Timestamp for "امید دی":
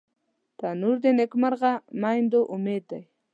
2.53-3.01